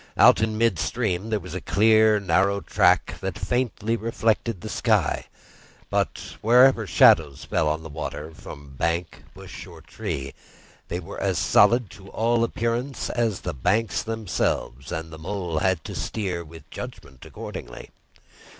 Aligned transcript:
Out 0.17 0.41
in 0.41 0.57
midstream, 0.57 1.29
there 1.29 1.39
was 1.39 1.53
a 1.53 1.61
clear, 1.61 2.19
narrow 2.19 2.59
track 2.59 3.19
that 3.21 3.37
faintly 3.37 3.95
reflected 3.95 4.61
the 4.61 4.67
sky; 4.67 5.25
but 5.91 6.37
wherever 6.41 6.87
shadows 6.87 7.43
fell 7.45 7.69
on 7.69 7.83
the 7.83 7.87
water 7.89 8.31
from 8.33 8.73
bank, 8.77 9.23
bush, 9.35 9.67
or 9.67 9.79
tree, 9.79 10.33
they 10.87 10.99
were 10.99 11.21
as 11.21 11.37
solid 11.37 11.91
to 11.91 12.07
all 12.09 12.43
appearance 12.43 13.11
as 13.11 13.41
the 13.41 13.53
banks 13.53 14.01
themselves, 14.01 14.91
and 14.91 15.13
the 15.13 15.19
Mole 15.19 15.59
had 15.59 15.83
to 15.83 15.93
steer 15.93 16.43
with 16.43 16.67
judgment 16.71 17.23
accordingly. 17.23 17.91